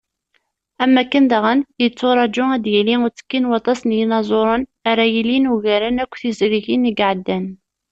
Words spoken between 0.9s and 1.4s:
wakken